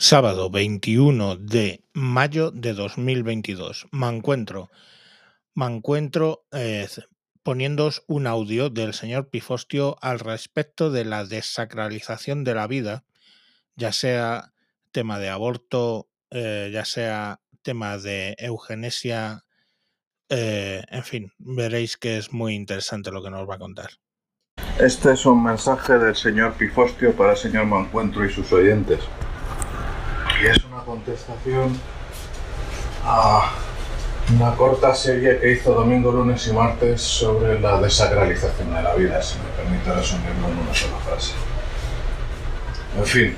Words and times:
Sábado 0.00 0.48
21 0.48 1.34
de 1.38 1.82
mayo 1.92 2.52
de 2.52 2.72
2022. 2.72 3.88
Me 3.90 4.06
encuentro, 4.08 4.70
me 5.56 5.66
encuentro 5.66 6.44
eh, 6.52 6.86
poniéndoos 7.42 8.04
un 8.06 8.28
audio 8.28 8.70
del 8.70 8.94
señor 8.94 9.28
Pifostio 9.28 9.96
al 10.00 10.20
respecto 10.20 10.92
de 10.92 11.04
la 11.04 11.24
desacralización 11.24 12.44
de 12.44 12.54
la 12.54 12.68
vida, 12.68 13.02
ya 13.74 13.90
sea 13.90 14.52
tema 14.92 15.18
de 15.18 15.30
aborto, 15.30 16.08
eh, 16.30 16.70
ya 16.72 16.84
sea 16.84 17.40
tema 17.62 17.98
de 17.98 18.36
eugenesia, 18.38 19.46
eh, 20.28 20.84
en 20.90 21.02
fin, 21.02 21.32
veréis 21.38 21.96
que 21.96 22.18
es 22.18 22.32
muy 22.32 22.54
interesante 22.54 23.10
lo 23.10 23.20
que 23.20 23.30
nos 23.30 23.50
va 23.50 23.56
a 23.56 23.58
contar. 23.58 23.90
Este 24.78 25.14
es 25.14 25.26
un 25.26 25.42
mensaje 25.42 25.98
del 25.98 26.14
señor 26.14 26.52
Pifostio 26.52 27.16
para 27.16 27.32
el 27.32 27.36
señor 27.36 27.66
Mancuentro 27.66 28.24
y 28.24 28.30
sus 28.30 28.52
oyentes. 28.52 29.00
Y 30.40 30.46
es 30.46 30.64
una 30.64 30.84
contestación 30.84 31.80
a 33.04 33.50
una 34.32 34.54
corta 34.54 34.94
serie 34.94 35.40
que 35.40 35.52
hizo 35.52 35.72
domingo, 35.72 36.12
lunes 36.12 36.46
y 36.46 36.52
martes 36.52 37.02
sobre 37.02 37.58
la 37.58 37.80
desacralización 37.80 38.72
de 38.72 38.82
la 38.82 38.94
vida, 38.94 39.20
si 39.20 39.36
me 39.38 39.48
permite 39.56 39.92
resumirlo 39.92 40.48
en 40.48 40.58
una 40.58 40.74
sola 40.74 40.98
frase. 40.98 41.32
En 42.96 43.04
fin, 43.04 43.36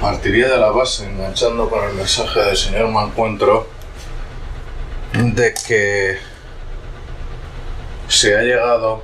partiría 0.00 0.48
de 0.48 0.58
la 0.58 0.70
base, 0.70 1.06
enganchando 1.06 1.68
con 1.68 1.82
el 1.84 1.94
mensaje 1.94 2.40
del 2.40 2.56
señor 2.56 2.88
Mancuentro, 2.88 3.66
de 5.14 5.54
que 5.66 6.18
se 8.06 8.36
ha 8.36 8.42
llegado 8.42 9.02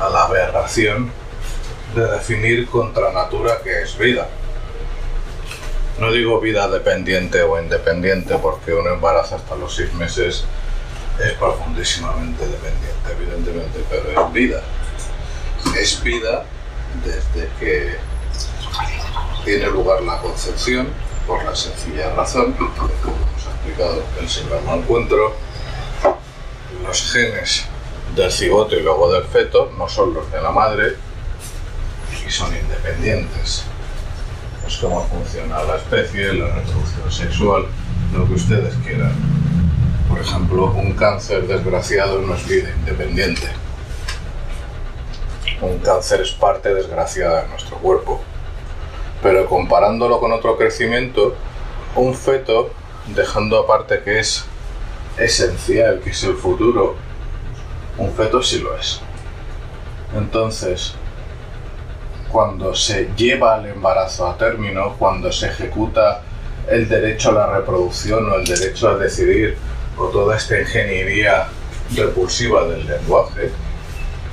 a 0.00 0.08
la 0.08 0.24
aberración 0.24 1.12
de 1.94 2.06
definir 2.10 2.66
contra 2.66 3.12
natura 3.12 3.60
qué 3.62 3.82
es 3.82 3.96
vida. 3.96 4.26
No 5.98 6.10
digo 6.10 6.40
vida 6.40 6.68
dependiente 6.68 7.42
o 7.42 7.60
independiente 7.60 8.36
porque 8.42 8.74
un 8.74 8.88
embarazo 8.88 9.36
hasta 9.36 9.54
los 9.54 9.74
seis 9.74 9.92
meses 9.94 10.44
es 11.24 11.32
profundísimamente 11.34 12.46
dependiente, 12.46 13.12
evidentemente, 13.12 13.84
pero 13.88 14.10
es 14.10 14.32
vida. 14.32 14.62
Es 15.78 16.02
vida 16.02 16.44
desde 17.04 17.48
que 17.60 17.96
tiene 19.44 19.66
lugar 19.68 20.02
la 20.02 20.18
concepción 20.18 20.88
por 21.26 21.44
la 21.44 21.54
sencilla 21.54 22.14
razón, 22.14 22.52
como 22.54 23.16
nos 23.32 23.46
ha 23.46 23.50
explicado 23.50 24.02
el 24.20 24.28
señor 24.28 24.62
Mancuentro, 24.62 25.34
los 26.82 27.12
genes 27.12 27.64
del 28.16 28.30
cigoto 28.30 28.76
y 28.76 28.82
luego 28.82 29.12
del 29.12 29.24
feto 29.24 29.72
no 29.78 29.88
son 29.88 30.14
los 30.14 30.30
de 30.30 30.42
la 30.42 30.50
madre 30.50 30.96
y 32.26 32.30
son 32.30 32.54
independientes. 32.54 33.64
Es 34.66 34.78
cómo 34.78 35.04
funciona 35.04 35.62
la 35.64 35.76
especie, 35.76 36.32
la 36.32 36.46
reproducción 36.46 37.12
sexual, 37.12 37.66
lo 38.14 38.26
que 38.26 38.34
ustedes 38.34 38.74
quieran. 38.84 39.12
Por 40.08 40.18
ejemplo, 40.20 40.72
un 40.72 40.92
cáncer 40.92 41.46
desgraciado 41.46 42.20
no 42.22 42.34
es 42.34 42.48
vida 42.48 42.70
independiente. 42.78 43.48
Un 45.60 45.78
cáncer 45.78 46.22
es 46.22 46.30
parte 46.32 46.72
desgraciada 46.72 47.42
de 47.42 47.48
nuestro 47.48 47.76
cuerpo. 47.78 48.22
Pero 49.22 49.46
comparándolo 49.46 50.20
con 50.20 50.32
otro 50.32 50.56
crecimiento, 50.56 51.34
un 51.94 52.14
feto, 52.14 52.70
dejando 53.14 53.58
aparte 53.58 54.02
que 54.02 54.18
es 54.18 54.46
esencial, 55.18 56.00
que 56.00 56.10
es 56.10 56.24
el 56.24 56.34
futuro, 56.34 56.96
un 57.98 58.12
feto 58.12 58.42
sí 58.42 58.60
lo 58.60 58.76
es. 58.76 59.00
Entonces, 60.16 60.94
cuando 62.34 62.74
se 62.74 63.10
lleva 63.16 63.60
el 63.60 63.66
embarazo 63.66 64.26
a 64.26 64.36
término, 64.36 64.96
cuando 64.98 65.30
se 65.30 65.46
ejecuta 65.46 66.20
el 66.68 66.88
derecho 66.88 67.30
a 67.30 67.32
la 67.32 67.46
reproducción 67.58 68.28
o 68.28 68.34
el 68.34 68.44
derecho 68.44 68.88
a 68.88 68.96
decidir 68.96 69.56
o 69.96 70.06
toda 70.06 70.36
esta 70.36 70.58
ingeniería 70.58 71.46
repulsiva 71.94 72.64
del 72.64 72.88
lenguaje, 72.88 73.52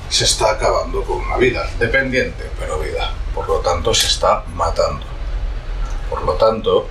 se 0.09 0.23
está 0.23 0.53
acabando 0.53 1.03
con 1.03 1.17
una 1.17 1.37
vida, 1.37 1.69
dependiente, 1.77 2.49
pero 2.59 2.79
vida. 2.79 3.13
Por 3.35 3.47
lo 3.47 3.57
tanto, 3.59 3.93
se 3.93 4.07
está 4.07 4.45
matando. 4.55 5.05
Por 6.09 6.23
lo 6.23 6.33
tanto, 6.33 6.87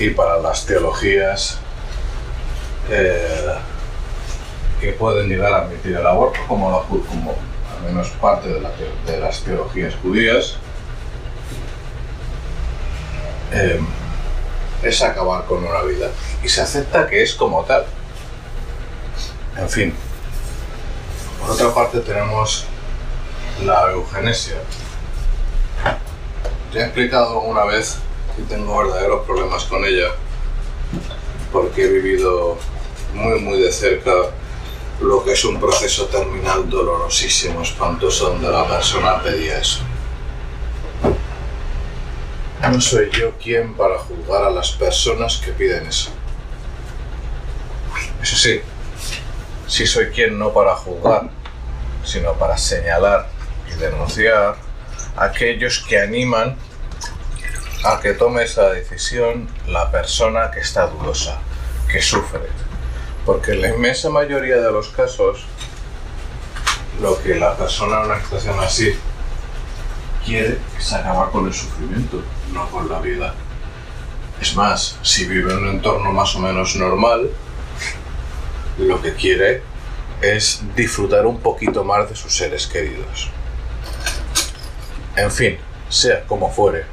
y 0.00 0.10
para 0.10 0.40
las 0.40 0.66
teologías 0.66 1.60
eh, 2.90 3.54
que 4.80 4.90
pueden 4.94 5.28
llegar 5.28 5.52
a 5.52 5.58
admitir 5.58 5.94
el 5.94 6.04
aborto, 6.04 6.40
como, 6.48 6.82
como 6.82 7.36
al 7.78 7.84
menos 7.84 8.08
parte 8.20 8.48
de, 8.48 8.60
de 9.06 9.20
las 9.20 9.40
teologías 9.42 9.94
judías, 10.02 10.56
eh, 13.52 13.80
es 14.82 15.02
acabar 15.02 15.44
con 15.46 15.64
una 15.64 15.82
vida. 15.82 16.10
Y 16.42 16.48
se 16.48 16.60
acepta 16.60 17.08
que 17.08 17.22
es 17.22 17.34
como 17.34 17.64
tal. 17.64 17.86
En 19.56 19.68
fin. 19.68 19.94
Por 21.40 21.50
otra 21.50 21.74
parte 21.74 22.00
tenemos 22.00 22.66
la 23.64 23.90
eugenesia. 23.90 24.56
Ya 26.72 26.80
he 26.80 26.84
explicado 26.84 27.40
una 27.40 27.64
vez 27.64 27.96
que 28.36 28.42
tengo 28.42 28.78
verdaderos 28.78 29.24
problemas 29.26 29.64
con 29.64 29.84
ella 29.84 30.08
porque 31.52 31.84
he 31.84 31.88
vivido 31.88 32.58
muy 33.14 33.40
muy 33.40 33.58
de 33.60 33.72
cerca 33.72 34.12
lo 35.00 35.24
que 35.24 35.32
es 35.32 35.44
un 35.44 35.60
proceso 35.60 36.06
terminal 36.06 36.68
dolorosísimo, 36.68 37.62
espantoso, 37.62 38.30
donde 38.30 38.50
la 38.50 38.66
persona 38.66 39.22
pedía 39.22 39.58
eso. 39.58 39.80
No 42.60 42.80
soy 42.80 43.08
yo 43.12 43.32
quien 43.38 43.74
para 43.74 43.98
juzgar 43.98 44.44
a 44.44 44.50
las 44.50 44.72
personas 44.72 45.36
que 45.36 45.52
piden 45.52 45.86
eso. 45.86 46.10
Eso 48.20 48.36
sí, 48.36 48.60
sí 49.68 49.86
soy 49.86 50.06
quien 50.06 50.38
no 50.38 50.52
para 50.52 50.74
juzgar, 50.74 51.30
sino 52.04 52.32
para 52.34 52.58
señalar 52.58 53.28
y 53.70 53.74
denunciar 53.78 54.56
a 55.16 55.24
aquellos 55.24 55.84
que 55.88 56.00
animan 56.00 56.56
a 57.84 58.00
que 58.00 58.12
tome 58.14 58.42
esa 58.42 58.70
decisión 58.70 59.48
la 59.68 59.90
persona 59.92 60.50
que 60.50 60.60
está 60.60 60.88
dudosa, 60.88 61.38
que 61.90 62.02
sufre, 62.02 62.48
porque 63.28 63.52
en 63.52 63.60
la 63.60 63.68
inmensa 63.68 64.08
mayoría 64.08 64.56
de 64.56 64.72
los 64.72 64.88
casos, 64.88 65.44
lo 67.02 67.22
que 67.22 67.34
la 67.34 67.54
persona 67.58 68.00
en 68.00 68.06
una 68.06 68.22
situación 68.22 68.58
así 68.58 68.94
quiere 70.24 70.56
es 70.78 70.92
acabar 70.94 71.30
con 71.30 71.46
el 71.46 71.52
sufrimiento, 71.52 72.22
no 72.54 72.70
con 72.70 72.88
la 72.88 73.00
vida. 73.00 73.34
Es 74.40 74.56
más, 74.56 74.98
si 75.02 75.26
vive 75.26 75.52
en 75.52 75.58
un 75.58 75.68
entorno 75.68 76.10
más 76.10 76.34
o 76.36 76.38
menos 76.38 76.74
normal, 76.76 77.28
lo 78.78 79.02
que 79.02 79.12
quiere 79.12 79.62
es 80.22 80.62
disfrutar 80.74 81.26
un 81.26 81.38
poquito 81.38 81.84
más 81.84 82.08
de 82.08 82.16
sus 82.16 82.34
seres 82.34 82.66
queridos. 82.66 83.28
En 85.16 85.30
fin, 85.30 85.58
sea 85.90 86.24
como 86.24 86.50
fuere. 86.50 86.86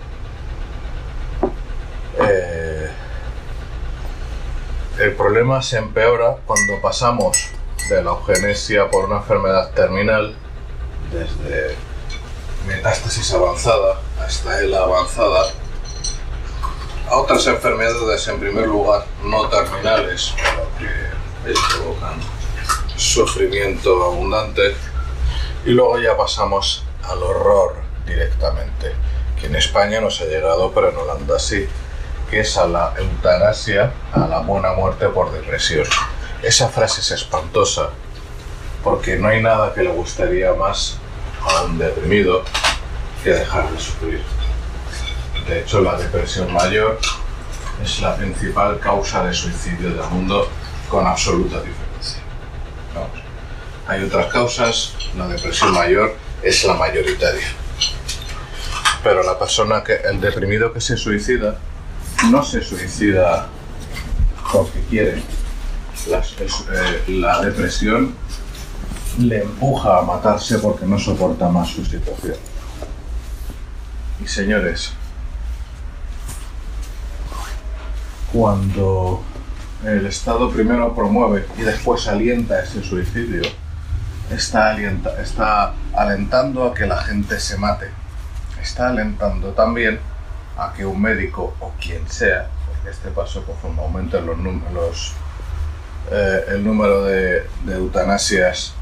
El 5.00 5.14
problema 5.14 5.62
se 5.62 5.78
empeora 5.78 6.38
cuando 6.46 6.82
pasamos 6.82 7.38
de 7.90 8.02
la 8.02 8.12
eugenesia 8.12 8.90
por 8.90 9.06
una 9.06 9.18
enfermedad 9.18 9.72
terminal, 9.72 10.36
desde 11.12 11.76
metástasis 12.66 13.34
avanzada 13.34 14.00
hasta 14.20 14.60
ELA 14.60 14.84
avanzada, 14.84 15.52
a 17.10 17.18
otras 17.18 17.46
enfermedades, 17.48 18.28
en 18.28 18.40
primer 18.40 18.68
lugar, 18.68 19.06
no 19.24 19.48
terminales, 19.50 20.34
provocan 21.44 22.20
sufrimiento 22.96 24.04
abundante, 24.04 24.76
y 25.66 25.72
luego 25.72 26.00
ya 26.00 26.16
pasamos 26.16 26.84
al 27.04 27.22
horror 27.22 27.76
directamente, 28.08 28.94
que 29.40 29.48
en 29.48 29.56
España 29.58 30.00
nos 30.00 30.22
ha 30.22 30.26
llegado, 30.26 30.72
pero 30.74 30.90
en 30.90 30.98
Holanda 30.98 31.38
sí 31.38 31.68
que 32.30 32.40
es 32.42 32.58
a 32.58 32.68
la 32.68 32.94
eutanasia, 32.98 33.92
a 34.14 34.20
la 34.28 34.40
buena 34.40 34.74
muerte 34.74 35.08
por 35.10 35.32
depresión. 35.32 35.86
Esa 36.42 36.70
frase 36.70 37.02
es 37.02 37.12
espantosa, 37.12 37.90
porque 38.84 39.18
no 39.18 39.28
hay 39.28 39.42
nada 39.42 39.74
que 39.74 39.84
le 39.84 39.92
gustaría 39.92 40.54
más 40.54 40.98
a 41.42 41.64
un 41.64 41.78
deprimido 41.78 42.44
que 43.24 43.32
dejar 43.32 43.70
de 43.72 43.80
sufrir. 43.80 44.24
De 45.48 45.62
hecho, 45.62 45.82
la 45.82 45.96
depresión 45.96 46.52
mayor 46.54 47.00
es 47.84 48.02
la 48.02 48.16
principal 48.16 48.80
causa 48.80 49.24
de 49.26 49.34
suicidio 49.34 49.90
del 49.90 50.10
mundo 50.10 50.50
con 50.90 51.06
absoluta 51.06 51.58
diferencia. 51.58 52.22
Hay 53.88 54.04
otras 54.04 54.28
causas, 54.28 54.94
la 55.16 55.28
depresión 55.28 55.72
mayor 55.74 56.16
es 56.42 56.64
la 56.64 56.74
mayoritaria. 56.74 57.48
Pero 59.04 59.22
la 59.22 59.38
persona 59.38 59.84
que, 59.84 59.94
el 59.94 60.20
deprimido 60.20 60.74
que 60.74 60.82
se 60.82 60.98
suicida, 60.98 61.60
no 62.32 62.44
se 62.44 62.62
suicida 62.62 63.48
porque 64.52 64.80
quiere. 64.90 65.22
Eh, 66.08 67.04
la, 67.08 67.42
depresión 67.42 68.14
le 69.18 69.42
empuja 69.42 70.00
a 70.00 70.02
matarse 70.04 70.60
porque 70.60 70.86
no 70.86 71.00
soporta 71.00 71.50
más 71.50 71.70
su 71.70 71.84
situación. 71.86 72.36
y 74.24 74.28
señores, 74.28 74.92
cuando 78.32 79.24
el 79.84 80.06
Estado 80.06 80.52
primero 80.52 80.94
promueve 80.94 81.48
y 81.58 81.62
después 81.62 82.08
alienta 82.08 82.62
ese 82.62 82.84
suicidio, 82.84 83.44
está, 84.30 84.78
está 85.22 85.74
alentando 85.94 86.66
a 86.66 86.74
que 86.74 86.86
la 86.86 87.02
gente 87.02 87.40
se 87.40 87.58
mate. 87.58 87.90
Está 88.62 88.90
alentando 88.90 89.50
también 89.50 90.00
a 90.58 90.74
que 90.74 90.86
un 90.86 91.02
médico 91.02 91.54
o 91.60 91.72
quien 91.80 92.08
sea, 92.08 92.50
porque 92.68 92.90
este 92.90 93.10
paso 93.10 93.44
conforme 93.44 93.82
aumenten 93.82 94.26
los, 94.26 94.38
los 94.74 95.14
eh, 96.12 96.46
el 96.50 96.64
número 96.64 97.04
de, 97.04 97.48
de 97.66 97.76
eutanasias, 97.76 98.74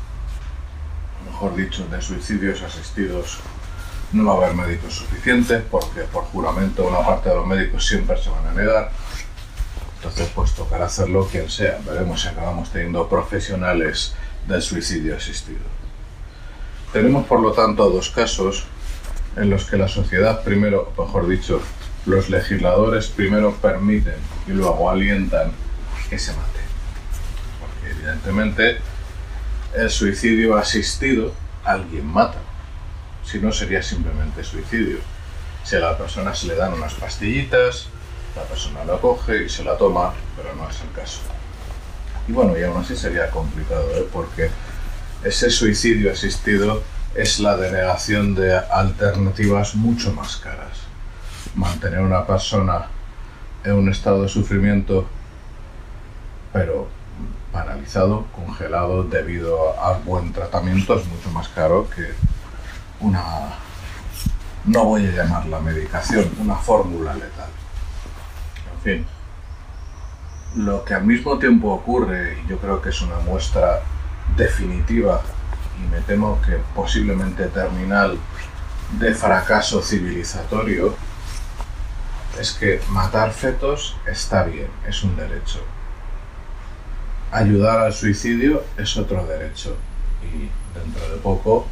mejor 1.26 1.56
dicho, 1.56 1.86
de 1.88 2.02
suicidios 2.02 2.62
asistidos, 2.62 3.40
no 4.12 4.26
va 4.26 4.34
a 4.34 4.46
haber 4.46 4.56
médicos 4.56 4.94
suficientes 4.94 5.64
porque 5.72 6.02
por 6.02 6.26
juramento 6.26 6.86
una 6.86 7.00
parte 7.00 7.30
de 7.30 7.36
los 7.36 7.48
médicos 7.48 7.86
siempre 7.88 8.22
se 8.22 8.30
van 8.30 8.46
a 8.48 8.54
negar. 8.54 8.92
Entonces, 9.96 10.30
pues 10.36 10.54
tocará 10.54 10.86
hacerlo 10.86 11.28
quien 11.32 11.50
sea. 11.50 11.80
Veremos 11.86 12.22
si 12.22 12.28
acabamos 12.28 12.70
teniendo 12.72 13.08
profesionales 13.08 14.14
del 14.48 14.62
suicidio 14.62 15.16
asistido. 15.16 15.62
Tenemos, 16.92 17.26
por 17.26 17.40
lo 17.40 17.54
tanto, 17.54 17.90
dos 17.90 18.10
casos 18.10 18.66
en 19.36 19.50
los 19.50 19.66
que 19.66 19.78
la 19.78 19.88
sociedad, 19.88 20.44
primero, 20.44 20.94
mejor 20.98 21.28
dicho, 21.28 21.62
los 22.06 22.30
legisladores 22.30 23.08
primero 23.08 23.54
permiten 23.56 24.16
y 24.48 24.52
luego 24.52 24.90
alientan 24.90 25.52
que 26.10 26.20
se 26.20 26.32
mate. 26.34 26.60
Porque 27.60 27.92
evidentemente 27.92 28.78
el 29.76 29.90
suicidio 29.90 30.58
asistido 30.58 31.34
alguien 31.64 32.06
mata. 32.06 32.40
Si 33.24 33.40
no 33.40 33.52
sería 33.52 33.82
simplemente 33.82 34.44
suicidio. 34.44 34.98
Si 35.64 35.78
a 35.78 35.80
la 35.80 35.98
persona 35.98 36.36
se 36.36 36.48
le 36.48 36.56
dan 36.56 36.74
unas 36.74 36.94
pastillitas, 36.94 37.88
la 38.36 38.44
persona 38.44 38.84
lo 38.84 39.00
coge 39.00 39.46
y 39.46 39.50
se 39.50 39.64
la 39.64 39.78
toma, 39.78 40.14
pero 40.36 40.54
no 40.56 40.70
es 40.70 40.82
el 40.82 40.92
caso. 40.92 41.22
Y 42.28 42.34
bueno, 42.34 42.58
y 42.58 42.64
aún 42.64 42.82
así 42.82 42.96
sería 42.96 43.30
complicado, 43.30 43.90
¿eh? 43.96 44.08
porque 44.12 44.50
ese 45.24 45.50
suicidio 45.50 46.12
asistido 46.12 46.84
es 47.16 47.40
la 47.40 47.56
denegación 47.58 48.34
de 48.34 48.58
alternativas 48.58 49.76
mucho 49.76 50.12
más 50.14 50.38
caras. 50.38 50.80
Mantener 51.56 52.00
a 52.00 52.04
una 52.04 52.26
persona 52.26 52.88
en 53.64 53.74
un 53.74 53.90
estado 53.90 54.24
de 54.24 54.30
sufrimiento, 54.30 55.06
pero 56.52 56.88
paralizado, 57.52 58.26
congelado, 58.36 59.04
debido 59.04 59.80
a 59.80 59.98
buen 60.00 60.34
tratamiento, 60.34 61.00
es 61.00 61.06
mucho 61.08 61.30
más 61.30 61.48
caro 61.50 61.88
que 61.90 62.14
una, 63.00 63.22
no 64.66 64.86
voy 64.86 65.06
a 65.06 65.12
llamarla 65.12 65.60
medicación, 65.60 66.32
una 66.40 66.56
fórmula 66.56 67.14
letal. 67.14 67.50
En 68.76 68.82
fin, 68.82 69.06
lo 70.56 70.84
que 70.84 70.96
al 70.96 71.06
mismo 71.06 71.38
tiempo 71.38 71.72
ocurre, 71.72 72.40
y 72.44 72.50
yo 72.50 72.58
creo 72.58 72.82
que 72.82 72.90
es 72.90 73.02
una 73.02 73.20
muestra 73.20 73.82
definitiva 74.36 75.22
y 75.80 75.88
me 75.90 76.02
temo 76.02 76.42
que 76.42 76.58
posiblemente 76.76 77.48
terminal 77.48 78.18
de 79.00 79.14
fracaso 79.14 79.82
civilizatorio, 79.82 80.96
es 82.40 82.52
que 82.52 82.82
matar 82.90 83.32
fetos 83.32 83.96
está 84.06 84.44
bien, 84.44 84.68
es 84.88 85.04
un 85.04 85.16
derecho. 85.16 85.60
Ayudar 87.32 87.80
al 87.80 87.94
suicidio 87.94 88.64
es 88.78 88.96
otro 88.98 89.26
derecho 89.26 89.76
y 90.22 90.50
dentro 90.78 91.10
de 91.10 91.18
poco 91.18 91.68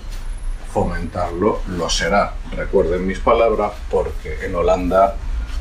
fomentarlo 0.74 1.62
lo 1.68 1.90
será. 1.90 2.34
Recuerden 2.56 3.06
mis 3.06 3.20
palabras 3.20 3.74
porque 3.90 4.46
en 4.46 4.56
Holanda 4.56 5.16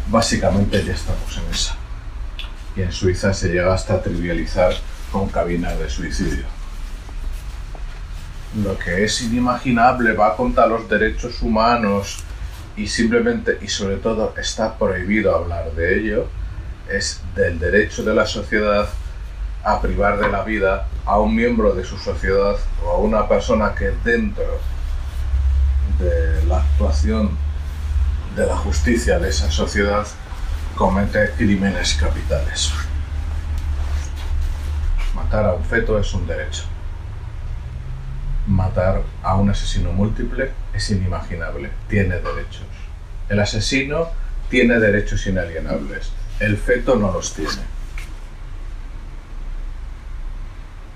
básicamente 0.08 0.84
ya 0.84 0.94
estamos 0.94 1.36
en 1.36 1.54
esa. 1.54 1.76
Y 2.76 2.82
en 2.82 2.92
Suiza 2.92 3.34
se 3.34 3.48
llega 3.48 3.74
hasta 3.74 3.94
a 3.94 4.02
trivializar 4.02 4.72
con 5.10 5.28
cabinas 5.28 5.78
de 5.78 5.90
suicidio 5.90 6.59
lo 8.56 8.76
que 8.78 9.04
es 9.04 9.22
inimaginable 9.22 10.12
va 10.12 10.36
contra 10.36 10.66
los 10.66 10.88
derechos 10.88 11.40
humanos 11.42 12.18
y 12.76 12.88
simplemente 12.88 13.58
y 13.60 13.68
sobre 13.68 13.96
todo 13.96 14.34
está 14.36 14.76
prohibido 14.76 15.34
hablar 15.34 15.72
de 15.72 15.98
ello, 15.98 16.26
es 16.88 17.20
del 17.36 17.58
derecho 17.58 18.02
de 18.02 18.14
la 18.14 18.26
sociedad 18.26 18.88
a 19.62 19.80
privar 19.80 20.18
de 20.18 20.28
la 20.28 20.42
vida 20.42 20.88
a 21.04 21.18
un 21.20 21.34
miembro 21.34 21.74
de 21.74 21.84
su 21.84 21.96
sociedad 21.96 22.56
o 22.84 22.90
a 22.90 22.98
una 22.98 23.28
persona 23.28 23.74
que 23.74 23.92
dentro 24.04 24.58
de 25.98 26.44
la 26.46 26.58
actuación 26.58 27.36
de 28.34 28.46
la 28.46 28.56
justicia 28.56 29.18
de 29.18 29.28
esa 29.28 29.50
sociedad 29.50 30.06
comete 30.74 31.30
crímenes 31.36 31.94
capitales. 31.94 32.72
Matar 35.14 35.46
a 35.46 35.52
un 35.52 35.64
feto 35.64 35.98
es 35.98 36.12
un 36.14 36.26
derecho 36.26 36.69
matar 38.46 39.02
a 39.22 39.36
un 39.36 39.50
asesino 39.50 39.92
múltiple 39.92 40.50
es 40.74 40.90
inimaginable, 40.90 41.70
tiene 41.88 42.16
derechos. 42.16 42.64
El 43.28 43.40
asesino 43.40 44.08
tiene 44.48 44.78
derechos 44.78 45.26
inalienables, 45.26 46.10
el 46.40 46.56
feto 46.56 46.96
no 46.96 47.12
los 47.12 47.34
tiene. 47.34 47.70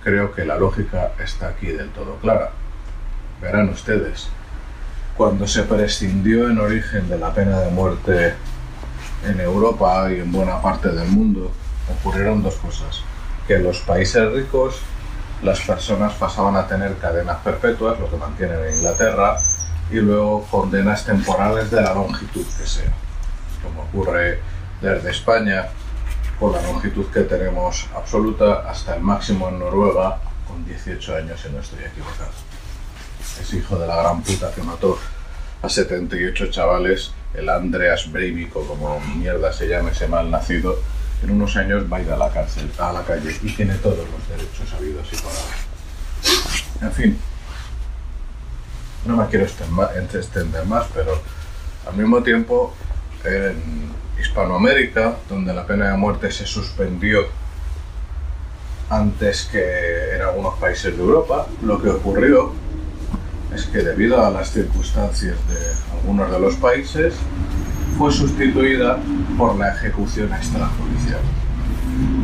Creo 0.03 0.35
que 0.35 0.45
la 0.45 0.57
lógica 0.57 1.13
está 1.19 1.49
aquí 1.49 1.69
del 1.69 1.91
todo 1.91 2.17
clara. 2.17 2.51
Verán 3.41 3.69
ustedes, 3.69 4.29
cuando 5.17 5.47
se 5.47 5.63
prescindió 5.63 6.51
en 6.51 6.59
origen 6.59 7.09
de 7.09 7.19
la 7.19 7.33
pena 7.33 7.61
de 7.61 7.71
muerte 7.71 8.35
en 9.27 9.41
Europa 9.41 10.11
y 10.13 10.21
en 10.21 10.33
buena 10.33 10.61
parte 10.61 10.91
del 10.91 11.09
mundo, 11.09 11.53
ocurrieron 11.91 12.43
dos 12.43 12.57
cosas. 12.57 13.03
Que 13.47 13.59
los 13.59 13.79
países 13.81 14.31
ricos 14.33 14.81
las 15.43 15.61
personas 15.61 16.15
pasaban 16.15 16.57
a 16.57 16.67
tener 16.67 16.97
cadenas 16.99 17.39
perpetuas, 17.39 17.99
lo 17.99 18.11
que 18.11 18.17
mantienen 18.17 18.59
en 18.65 18.77
Inglaterra, 18.77 19.37
y 19.91 19.97
luego 19.97 20.47
condenas 20.51 21.05
temporales 21.05 21.71
de 21.71 21.83
la 21.83 21.95
longitud 21.95 22.45
que 22.59 22.67
sea, 22.67 22.93
como 23.63 23.83
ocurre 23.83 24.41
desde 24.81 25.11
España, 25.11 25.67
con 26.41 26.53
la 26.53 26.63
longitud 26.63 27.07
que 27.13 27.23
tenemos 27.23 27.87
absoluta, 27.95 28.69
hasta 28.69 28.97
el 28.97 29.03
máximo 29.03 29.49
en 29.49 29.59
Noruega, 29.59 30.19
con 30.47 30.65
18 30.65 31.17
años, 31.17 31.41
si 31.41 31.51
no 31.51 31.61
estoy 31.61 31.81
equivocado. 31.85 32.31
Es 33.41 33.53
hijo 33.53 33.77
de 33.77 33.87
la 33.87 33.97
gran 33.97 34.23
puta 34.23 34.51
que 34.53 34.63
mató 34.63 34.99
a 35.63 35.69
78 35.69 36.51
chavales, 36.51 37.13
el 37.35 37.49
Andreas 37.49 38.11
Breivik, 38.11 38.53
como 38.53 39.01
mierda 39.01 39.53
se 39.53 39.67
llama 39.67 39.91
ese 39.91 40.07
mal 40.07 40.31
nacido, 40.31 40.79
en 41.25 41.31
unos 41.31 41.57
años 41.57 41.85
va 41.91 41.97
a 41.97 42.03
ir 42.03 42.11
a 42.11 42.17
la 42.17 42.31
cárcel, 42.31 42.71
a 42.79 42.93
la 42.93 43.03
calle 43.03 43.35
y 43.43 43.51
tiene 43.53 43.75
todos 43.77 43.99
los 43.99 44.29
derechos 44.29 44.73
habidos 44.75 45.09
y 45.13 45.17
haber. 45.17 46.83
En 46.83 46.93
fin, 46.93 47.19
no 49.07 49.17
me 49.17 49.27
quiero 49.27 49.45
extender 49.45 50.67
más, 50.67 50.87
pero 50.95 51.21
al 51.87 51.97
mismo 51.97 52.23
tiempo 52.23 52.75
en 53.25 53.91
Hispanoamérica, 54.21 55.17
donde 55.29 55.55
la 55.55 55.67
pena 55.67 55.91
de 55.91 55.97
muerte 55.97 56.31
se 56.31 56.47
suspendió 56.47 57.27
antes 58.91 59.49
que 59.51 60.15
en 60.15 60.23
algunos 60.23 60.59
países 60.59 60.95
de 60.97 61.03
Europa, 61.03 61.47
lo 61.63 61.81
que 61.81 61.89
ocurrió 61.89 62.53
es 63.55 63.65
que 63.65 63.79
debido 63.79 64.25
a 64.25 64.31
las 64.31 64.51
circunstancias 64.51 65.37
de 65.49 65.97
algunos 65.97 66.31
de 66.31 66.39
los 66.39 66.57
países, 66.57 67.15
fue 67.99 68.13
sustituida 68.13 68.99
por 69.39 69.57
la 69.57 69.73
ejecución 69.75 70.33
extrajudicial, 70.33 71.21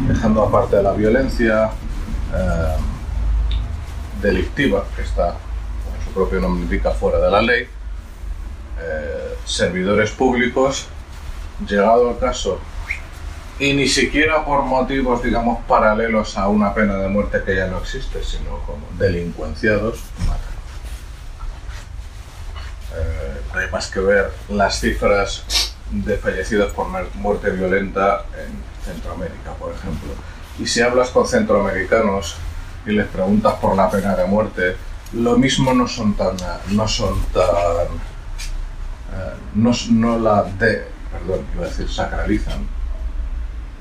dejando 0.08 0.42
aparte 0.42 0.82
la 0.82 0.92
violencia 0.92 1.70
eh, 2.34 2.76
delictiva, 4.20 4.84
que 4.96 5.02
está, 5.02 5.34
como 5.84 6.04
su 6.04 6.10
propio 6.12 6.40
nombre 6.40 6.64
indica, 6.64 6.90
fuera 6.90 7.18
de 7.18 7.30
la 7.30 7.42
ley, 7.42 7.68
eh, 8.80 9.34
servidores 9.44 10.10
públicos, 10.10 10.88
llegado 11.66 12.10
al 12.10 12.18
caso, 12.18 12.58
y 13.58 13.74
ni 13.74 13.86
siquiera 13.86 14.44
por 14.44 14.62
motivos, 14.64 15.22
digamos, 15.22 15.62
paralelos 15.66 16.36
a 16.38 16.48
una 16.48 16.72
pena 16.74 16.96
de 16.96 17.08
muerte 17.08 17.42
que 17.44 17.56
ya 17.56 17.66
no 17.66 17.78
existe, 17.78 18.24
sino 18.24 18.58
como 18.66 18.86
delincuenciados, 18.98 19.98
eh, 22.96 23.40
no 23.49 23.49
hay 23.60 23.70
más 23.70 23.88
que 23.88 24.00
ver 24.00 24.32
las 24.48 24.80
cifras 24.80 25.74
de 25.90 26.16
fallecidos 26.16 26.72
por 26.72 26.86
muerte 27.14 27.50
violenta 27.50 28.24
en 28.38 28.52
Centroamérica, 28.84 29.52
por 29.58 29.72
ejemplo. 29.72 30.10
Y 30.58 30.66
si 30.66 30.80
hablas 30.80 31.10
con 31.10 31.26
centroamericanos 31.26 32.36
y 32.86 32.92
les 32.92 33.06
preguntas 33.06 33.54
por 33.54 33.76
la 33.76 33.90
pena 33.90 34.14
de 34.14 34.26
muerte, 34.26 34.76
lo 35.12 35.36
mismo 35.36 35.74
no 35.74 35.88
son 35.88 36.14
tan, 36.14 36.36
no 36.70 36.86
son 36.86 37.20
tan, 37.32 37.86
eh, 39.12 39.34
no, 39.54 39.72
no, 39.90 40.18
la 40.18 40.44
de, 40.44 40.86
perdón, 41.10 41.46
iba 41.54 41.64
a 41.64 41.68
decir 41.68 41.90
sacralizan, 41.90 42.66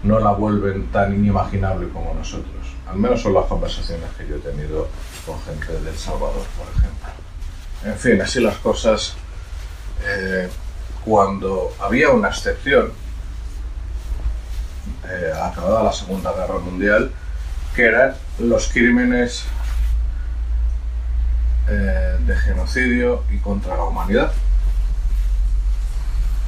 no 0.04 0.20
la 0.20 0.32
vuelven 0.32 0.88
tan 0.92 1.14
inimaginable 1.14 1.90
como 1.90 2.14
nosotros. 2.14 2.56
Al 2.88 2.98
menos 2.98 3.22
son 3.22 3.34
las 3.34 3.46
conversaciones 3.46 4.10
que 4.18 4.28
yo 4.28 4.38
he 4.38 4.40
tenido 4.40 4.88
con 5.26 5.40
gente 5.42 5.74
de 5.74 5.92
El 5.92 5.98
Salvador, 5.98 6.44
por 6.58 6.68
ejemplo. 6.76 7.10
En 7.86 7.96
fin, 7.96 8.22
así 8.22 8.42
las 8.42 8.58
cosas. 8.58 9.16
Eh, 10.06 10.50
cuando 11.04 11.74
había 11.80 12.10
una 12.10 12.30
excepción, 12.30 12.92
eh, 15.08 15.32
acabada 15.42 15.84
la 15.84 15.94
Segunda 15.94 16.32
Guerra 16.34 16.60
Mundial, 16.60 17.12
que 17.76 17.86
eran 17.86 18.16
los 18.38 18.70
crímenes 18.70 19.46
eh, 21.68 22.18
de 22.26 22.36
genocidio 22.36 23.24
y 23.32 23.38
contra 23.40 23.76
la 23.76 23.84
humanidad. 23.84 24.32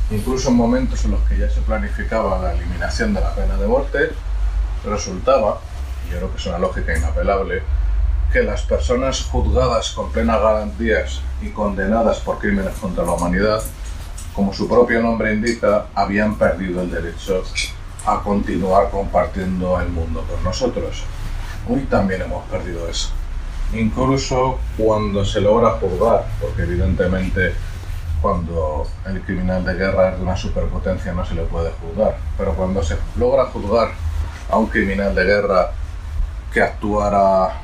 Incluso 0.10 0.50
en 0.50 0.56
momentos 0.56 1.06
en 1.06 1.12
los 1.12 1.22
que 1.22 1.38
ya 1.38 1.50
se 1.50 1.62
planificaba 1.62 2.40
la 2.40 2.54
eliminación 2.54 3.14
de 3.14 3.22
la 3.22 3.34
pena 3.34 3.56
de 3.56 3.68
muerte, 3.68 4.12
resultaba, 4.84 5.62
y 6.08 6.12
yo 6.12 6.18
creo 6.18 6.32
que 6.32 6.38
es 6.38 6.46
una 6.46 6.60
lógica 6.60 6.98
inapelable, 6.98 7.64
que 8.32 8.44
las 8.44 8.62
personas 8.62 9.24
juzgadas 9.24 9.92
con 9.92 10.12
plenas 10.12 10.42
garantías 10.42 11.22
y 11.42 11.50
condenadas 11.50 12.20
por 12.20 12.40
crímenes 12.40 12.74
contra 12.80 13.04
la 13.04 13.12
humanidad, 13.12 13.62
como 14.34 14.54
su 14.54 14.68
propio 14.70 15.02
nombre 15.02 15.34
indica, 15.34 15.88
habían 15.94 16.36
perdido 16.36 16.82
el 16.82 16.92
derecho 16.92 17.44
a 18.06 18.22
continuar 18.24 18.90
compartiendo 18.90 19.80
el 19.82 19.90
mundo 19.90 20.26
con 20.30 20.44
nosotros. 20.44 21.04
Hoy 21.68 21.82
también 21.82 22.22
hemos 22.22 22.48
perdido 22.48 22.88
eso. 22.88 23.10
Incluso 23.74 24.60
cuando 24.78 25.26
se 25.26 25.42
logra 25.42 25.72
juzgar, 25.72 26.26
porque 26.40 26.64
evidentemente 26.64 27.54
cuando 28.22 28.88
el 29.06 29.22
criminal 29.22 29.66
de 29.66 29.74
guerra 29.74 30.12
es 30.12 30.18
de 30.18 30.24
una 30.24 30.38
superpotencia 30.38 31.12
no 31.14 31.26
se 31.26 31.36
le 31.36 31.44
puede 31.44 31.72
juzgar, 31.72 32.18
pero 32.38 32.54
cuando 32.54 32.84
se 32.84 32.98
logra 33.18 33.46
juzgar 33.46 33.90
a 34.50 34.58
un 34.58 34.68
criminal 34.68 35.14
de 35.16 35.24
guerra 35.24 35.72
que 36.54 36.62
actuara 36.62 37.62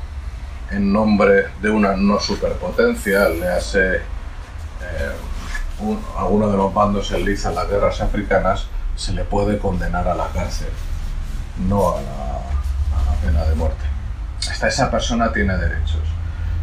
en 0.70 0.92
nombre 0.92 1.48
de 1.62 1.70
una 1.70 1.96
no 1.96 2.20
superpotencia, 2.20 3.28
le 3.28 3.48
hace 3.48 3.96
eh, 3.96 4.00
alguno 6.16 6.50
de 6.50 6.56
los 6.56 6.74
bandos 6.74 7.10
en 7.12 7.24
liza 7.24 7.50
en 7.50 7.54
las 7.54 7.68
guerras 7.68 8.00
africanas, 8.00 8.66
se 8.96 9.12
le 9.12 9.24
puede 9.24 9.58
condenar 9.58 10.06
a 10.08 10.14
la 10.14 10.26
cárcel, 10.28 10.68
no 11.68 11.96
a 11.96 12.00
la, 12.00 12.38
pena 13.24 13.44
de 13.44 13.54
muerte. 13.54 13.84
Hasta 14.48 14.68
esa 14.68 14.90
persona 14.90 15.32
tiene 15.32 15.56
derechos. 15.56 16.02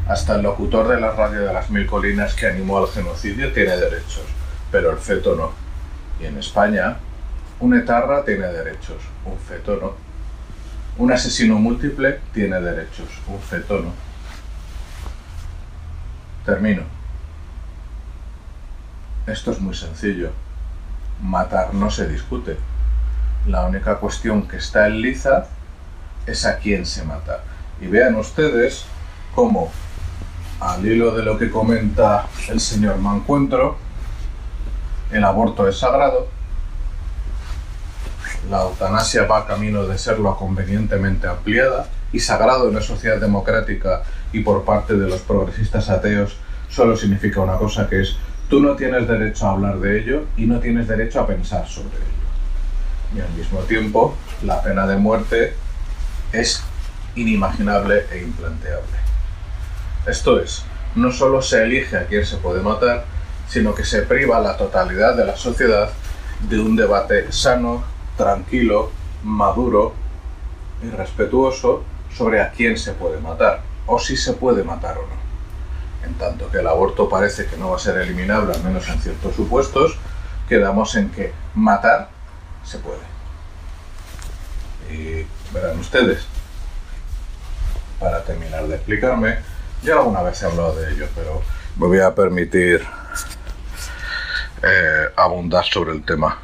Hasta 0.08 0.36
el 0.36 0.44
locutor 0.44 0.88
de 0.88 1.02
la 1.02 1.12
radio 1.12 1.42
de 1.42 1.52
las 1.52 1.70
mil 1.70 1.86
colinas 1.86 2.34
que 2.34 2.48
animó 2.48 2.78
al 2.78 2.88
genocidio 2.88 3.52
tiene 3.52 3.76
derechos, 3.76 4.24
pero 4.72 4.92
el 4.92 4.98
feto 4.98 5.36
no. 5.36 5.52
Y 6.22 6.28
en 6.28 6.38
España, 6.38 6.98
un 7.60 7.74
etarra 7.74 8.24
tiene 8.24 8.48
derechos, 8.48 8.98
un 9.26 9.38
feto 9.38 9.78
no. 9.82 10.05
Un 10.98 11.12
asesino 11.12 11.58
múltiple 11.58 12.22
tiene 12.34 12.62
derechos, 12.62 13.10
un 13.28 13.40
feto 13.40 13.80
no. 13.80 13.92
Termino. 16.46 16.84
Esto 19.28 19.52
es 19.52 19.60
muy 19.60 19.76
sencillo. 19.76 20.32
Matar 21.22 21.74
no 21.74 21.90
se 21.90 22.08
discute. 22.08 22.58
La 23.48 23.66
única 23.66 23.98
cuestión 23.98 24.48
que 24.48 24.58
está 24.58 24.88
en 24.88 25.02
liza 25.02 25.48
es 26.26 26.46
a 26.46 26.60
quién 26.60 26.86
se 26.86 27.04
mata. 27.04 27.44
Y 27.82 27.88
vean 27.88 28.16
ustedes 28.16 28.86
cómo, 29.34 29.72
al 30.62 30.86
hilo 30.86 31.14
de 31.14 31.24
lo 31.24 31.38
que 31.38 31.52
comenta 31.52 32.28
el 32.48 32.62
señor 32.62 33.00
Mancuentro, 33.00 33.78
el 35.12 35.24
aborto 35.26 35.68
es 35.68 35.78
sagrado, 35.78 36.30
la 38.50 38.64
eutanasia 38.64 39.26
va 39.26 39.48
camino 39.48 39.86
de 39.86 39.98
serlo 39.98 40.36
convenientemente 40.36 41.28
ampliada 41.28 41.88
y 42.12 42.20
sagrado 42.20 42.66
en 42.66 42.72
una 42.72 42.82
sociedad 42.82 43.20
democrática 43.20 44.04
y 44.32 44.42
por 44.42 44.64
parte 44.64 44.96
de 44.96 45.08
los 45.08 45.22
progresistas 45.22 45.90
ateos 45.90 46.38
solo 46.70 46.96
significa 46.96 47.42
una 47.42 47.58
cosa 47.58 47.88
que 47.88 48.02
es 48.02 48.18
tú 48.50 48.60
no 48.60 48.76
tienes 48.76 49.08
derecho 49.08 49.48
a 49.48 49.52
hablar 49.52 49.80
de 49.80 50.00
ello 50.00 50.26
y 50.38 50.46
no 50.46 50.60
tienes 50.60 50.88
derecho 50.88 51.20
a 51.22 51.28
pensar 51.28 51.68
sobre 51.68 51.98
ello. 51.98 53.16
Y 53.16 53.20
al 53.22 53.32
mismo 53.32 53.60
tiempo, 53.60 54.16
la 54.44 54.62
pena 54.62 54.86
de 54.86 54.98
muerte 54.98 55.56
es 56.32 56.62
inimaginable 57.16 58.06
e 58.12 58.20
implanteable. 58.24 58.98
Esto 60.06 60.40
es, 60.40 60.64
no 60.96 61.12
solo 61.12 61.42
se 61.42 61.64
elige 61.64 61.98
a 61.98 62.06
quién 62.06 62.26
se 62.26 62.38
puede 62.38 62.62
matar, 62.62 63.06
sino 63.48 63.74
que 63.74 63.86
se 63.86 64.04
priva 64.04 64.38
a 64.38 64.42
la 64.42 64.58
totalidad 64.58 65.16
de 65.16 65.26
la 65.26 65.36
sociedad 65.36 65.90
de 66.50 66.60
un 66.60 66.76
debate 66.76 67.32
sano, 67.32 67.84
tranquilo, 68.18 68.92
maduro 69.24 69.94
y 70.84 70.90
respetuoso 70.90 71.84
sobre 72.16 72.42
a 72.42 72.52
quién 72.52 72.78
se 72.78 72.94
puede 72.94 73.20
matar, 73.20 73.62
o 73.86 74.00
si 74.00 74.16
se 74.18 74.34
puede 74.34 74.64
matar 74.64 74.98
o 74.98 75.02
no 75.02 75.26
en 76.06 76.14
tanto 76.16 76.50
que 76.50 76.60
el 76.60 76.68
aborto 76.68 77.10
parece 77.10 77.48
que 77.48 77.58
no 77.58 77.72
va 77.72 77.78
a 77.78 77.80
ser 77.80 77.98
eliminable, 77.98 78.54
al 78.54 78.64
menos 78.64 78.88
en 78.90 79.00
ciertos 79.00 79.36
supuestos, 79.36 79.98
quedamos 80.48 80.96
en 80.96 81.10
que 81.10 81.34
matar 81.56 82.10
se 82.64 82.78
puede. 82.80 83.00
Y 84.90 85.26
verán 85.54 85.80
ustedes, 85.80 86.26
para 88.00 88.24
terminar 88.24 88.68
de 88.68 88.76
explicarme, 88.76 89.40
ya 89.84 89.96
alguna 89.96 90.22
vez 90.22 90.42
he 90.42 90.46
hablado 90.46 90.76
de 90.76 90.94
ello, 90.94 91.08
pero 91.16 91.42
me 91.78 91.88
voy 91.88 92.00
a 92.00 92.14
permitir 92.14 92.86
eh, 94.62 95.10
abundar 95.16 95.66
sobre 95.66 95.94
el 95.94 96.04
tema. 96.04 96.40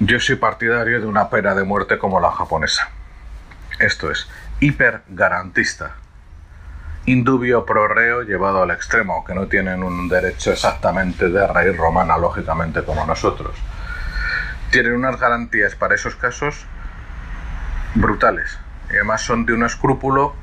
Yo 0.00 0.18
soy 0.18 0.36
partidario 0.36 1.00
de 1.00 1.06
una 1.06 1.30
pena 1.30 1.54
de 1.54 1.64
muerte 1.64 1.98
como 1.98 2.20
la 2.20 2.32
japonesa. 2.32 2.88
Esto 3.78 4.10
es, 4.10 4.28
hiper 4.60 5.02
garantista 5.08 5.96
indubio 7.06 7.66
pro 7.66 7.86
reo 7.86 8.22
llevado 8.22 8.62
al 8.62 8.70
extremo, 8.70 9.24
que 9.24 9.34
no 9.34 9.46
tienen 9.46 9.82
un 9.82 10.08
derecho 10.08 10.52
exactamente 10.52 11.28
de 11.28 11.46
raíz 11.46 11.76
romana, 11.76 12.16
lógicamente, 12.16 12.82
como 12.82 13.04
nosotros. 13.04 13.54
Tienen 14.70 14.94
unas 14.94 15.20
garantías 15.20 15.74
para 15.74 15.94
esos 15.94 16.16
casos 16.16 16.66
brutales. 17.94 18.58
Y 18.90 18.94
además 18.94 19.20
son 19.20 19.46
de 19.46 19.52
un 19.52 19.64
escrúpulo 19.64 20.34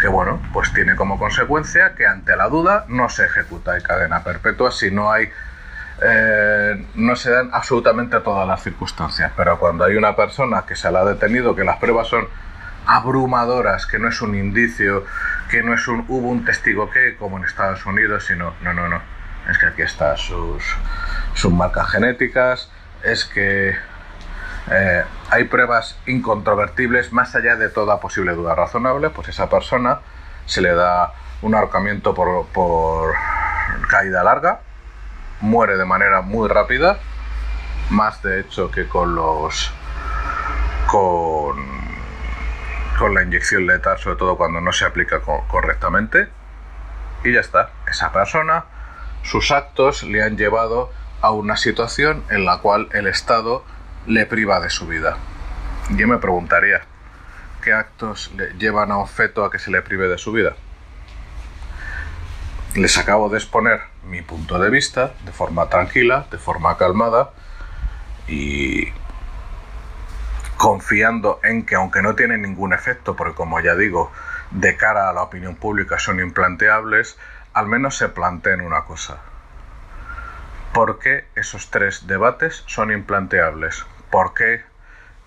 que, 0.00 0.08
bueno, 0.08 0.40
pues 0.52 0.72
tiene 0.72 0.94
como 0.94 1.18
consecuencia 1.18 1.94
que 1.94 2.06
ante 2.06 2.36
la 2.36 2.48
duda 2.48 2.84
no 2.88 3.08
se 3.08 3.24
ejecuta 3.24 3.76
en 3.76 3.82
cadena 3.82 4.22
perpetua 4.22 4.70
si 4.70 4.90
no 4.90 5.10
hay 5.10 5.30
eh, 6.00 6.84
no 6.94 7.16
se 7.16 7.30
dan 7.30 7.50
absolutamente 7.52 8.20
todas 8.20 8.46
las 8.46 8.62
circunstancias, 8.62 9.32
pero 9.36 9.58
cuando 9.58 9.84
hay 9.84 9.96
una 9.96 10.14
persona 10.14 10.64
que 10.66 10.76
se 10.76 10.90
la 10.90 11.00
ha 11.00 11.04
detenido, 11.04 11.56
que 11.56 11.64
las 11.64 11.78
pruebas 11.78 12.06
son 12.06 12.28
abrumadoras, 12.86 13.86
que 13.86 13.98
no 13.98 14.08
es 14.08 14.22
un 14.22 14.34
indicio, 14.34 15.04
que 15.50 15.62
no 15.62 15.74
es 15.74 15.88
un 15.88 16.04
hubo 16.08 16.28
un 16.28 16.44
testigo 16.44 16.90
que, 16.90 17.16
como 17.16 17.38
en 17.38 17.44
Estados 17.44 17.84
Unidos, 17.84 18.24
sino, 18.26 18.54
no, 18.62 18.72
no, 18.72 18.88
no, 18.88 19.00
es 19.50 19.58
que 19.58 19.66
aquí 19.66 19.82
están 19.82 20.16
sus, 20.16 20.62
sus 21.34 21.52
marcas 21.52 21.90
genéticas, 21.90 22.70
es 23.02 23.24
que 23.24 23.76
eh, 24.70 25.04
hay 25.30 25.44
pruebas 25.44 25.98
incontrovertibles 26.06 27.12
más 27.12 27.34
allá 27.34 27.56
de 27.56 27.68
toda 27.70 28.00
posible 28.00 28.32
duda 28.32 28.54
razonable, 28.54 29.10
pues 29.10 29.28
esa 29.28 29.48
persona 29.48 30.00
se 30.46 30.60
le 30.60 30.74
da 30.74 31.12
un 31.42 31.54
ahorcamiento 31.54 32.14
por, 32.14 32.46
por 32.46 33.14
caída 33.88 34.22
larga, 34.22 34.60
muere 35.40 35.76
de 35.76 35.84
manera 35.84 36.20
muy 36.22 36.48
rápida, 36.48 36.98
más 37.90 38.22
de 38.22 38.40
hecho 38.40 38.70
que 38.70 38.86
con 38.88 39.14
los 39.14 39.72
con 40.86 41.78
con 42.98 43.14
la 43.14 43.22
inyección 43.22 43.66
letal, 43.66 43.96
sobre 43.98 44.16
todo 44.16 44.36
cuando 44.36 44.60
no 44.60 44.72
se 44.72 44.84
aplica 44.84 45.20
correctamente. 45.20 46.28
Y 47.24 47.32
ya 47.32 47.40
está. 47.40 47.70
Esa 47.86 48.12
persona, 48.12 48.64
sus 49.22 49.52
actos 49.52 50.02
le 50.02 50.22
han 50.22 50.36
llevado 50.36 50.90
a 51.20 51.30
una 51.30 51.56
situación 51.56 52.24
en 52.28 52.44
la 52.44 52.58
cual 52.58 52.88
el 52.92 53.06
Estado 53.06 53.64
le 54.06 54.26
priva 54.26 54.60
de 54.60 54.70
su 54.70 54.86
vida. 54.86 55.16
Yo 55.90 56.06
me 56.08 56.18
preguntaría, 56.18 56.82
¿qué 57.62 57.72
actos 57.72 58.32
le 58.36 58.52
llevan 58.54 58.90
a 58.90 58.96
un 58.96 59.08
feto 59.08 59.44
a 59.44 59.50
que 59.50 59.58
se 59.58 59.70
le 59.70 59.82
prive 59.82 60.08
de 60.08 60.18
su 60.18 60.32
vida? 60.32 60.54
Les 62.78 62.96
acabo 62.96 63.28
de 63.28 63.38
exponer 63.38 63.80
mi 64.04 64.22
punto 64.22 64.60
de 64.60 64.70
vista 64.70 65.12
de 65.24 65.32
forma 65.32 65.68
tranquila, 65.68 66.28
de 66.30 66.38
forma 66.38 66.76
calmada 66.76 67.32
y 68.28 68.92
confiando 70.56 71.40
en 71.42 71.66
que 71.66 71.74
aunque 71.74 72.02
no 72.02 72.14
tienen 72.14 72.42
ningún 72.42 72.72
efecto, 72.72 73.16
porque 73.16 73.34
como 73.34 73.58
ya 73.58 73.74
digo, 73.74 74.12
de 74.52 74.76
cara 74.76 75.10
a 75.10 75.12
la 75.12 75.22
opinión 75.22 75.56
pública 75.56 75.98
son 75.98 76.20
implanteables, 76.20 77.18
al 77.52 77.66
menos 77.66 77.96
se 77.96 78.10
planteen 78.10 78.60
una 78.60 78.84
cosa. 78.84 79.16
¿Por 80.72 81.00
qué 81.00 81.26
esos 81.34 81.72
tres 81.72 82.06
debates 82.06 82.62
son 82.68 82.92
implanteables? 82.92 83.86
¿Por 84.08 84.34
qué 84.34 84.62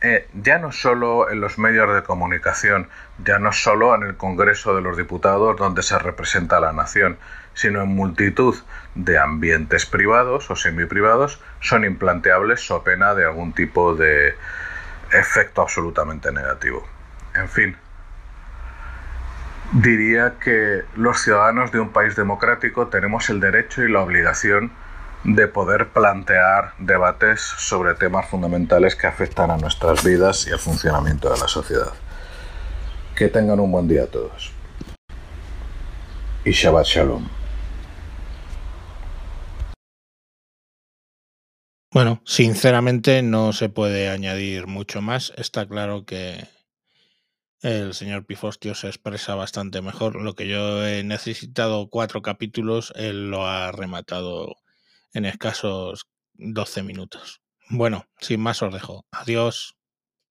eh, 0.01 0.27
ya 0.33 0.57
no 0.57 0.71
solo 0.71 1.29
en 1.29 1.41
los 1.41 1.57
medios 1.57 1.93
de 1.93 2.03
comunicación, 2.03 2.87
ya 3.23 3.39
no 3.39 3.51
solo 3.51 3.95
en 3.95 4.03
el 4.03 4.17
Congreso 4.17 4.75
de 4.75 4.81
los 4.81 4.97
Diputados 4.97 5.57
donde 5.57 5.83
se 5.83 5.97
representa 5.99 6.59
la 6.59 6.73
nación, 6.73 7.17
sino 7.53 7.81
en 7.81 7.89
multitud 7.89 8.55
de 8.95 9.19
ambientes 9.19 9.85
privados 9.85 10.49
o 10.49 10.55
semiprivados, 10.55 11.39
son 11.59 11.85
implanteables 11.85 12.65
so 12.65 12.83
pena 12.83 13.13
de 13.13 13.25
algún 13.25 13.53
tipo 13.53 13.93
de, 13.95 14.35
efecto 15.11 15.61
absolutamente 15.61 16.31
negativo. 16.31 16.87
En 17.35 17.49
fin, 17.49 17.75
diría 19.73 20.35
que 20.39 20.83
los 20.95 21.21
ciudadanos 21.21 21.71
de 21.71 21.79
un 21.79 21.91
país 21.91 22.15
democrático 22.15 22.87
tenemos 22.87 23.29
el 23.29 23.39
derecho 23.39 23.83
y 23.83 23.91
la 23.91 24.01
obligación 24.01 24.71
de 25.23 25.47
poder 25.47 25.89
plantear 25.93 26.73
debates 26.79 27.41
sobre 27.41 27.93
temas 27.93 28.27
fundamentales 28.27 28.95
que 28.95 29.07
afectan 29.07 29.51
a 29.51 29.57
nuestras 29.57 30.03
vidas 30.03 30.47
y 30.47 30.51
al 30.51 30.59
funcionamiento 30.59 31.31
de 31.31 31.39
la 31.39 31.47
sociedad. 31.47 31.93
Que 33.15 33.27
tengan 33.27 33.59
un 33.59 33.71
buen 33.71 33.87
día 33.87 34.07
todos. 34.07 34.51
Y 36.43 36.51
Shabbat 36.51 36.85
Shalom. 36.85 37.27
Bueno, 41.93 42.21
sinceramente 42.25 43.21
no 43.21 43.51
se 43.51 43.67
puede 43.67 44.09
añadir 44.09 44.65
mucho 44.65 45.01
más. 45.01 45.33
Está 45.35 45.67
claro 45.67 46.05
que 46.05 46.47
el 47.61 47.93
señor 47.93 48.25
Pifostio 48.25 48.73
se 48.75 48.87
expresa 48.87 49.35
bastante 49.35 49.81
mejor. 49.81 50.15
Lo 50.15 50.33
que 50.33 50.47
yo 50.47 50.87
he 50.87 51.03
necesitado 51.03 51.89
cuatro 51.89 52.21
capítulos, 52.21 52.93
él 52.95 53.29
lo 53.29 53.45
ha 53.45 53.71
rematado 53.73 54.55
en 55.13 55.25
escasos 55.25 56.05
12 56.33 56.83
minutos. 56.83 57.41
Bueno, 57.69 58.05
sin 58.19 58.41
más 58.41 58.61
os 58.61 58.73
dejo. 58.73 59.05
Adiós. 59.11 59.75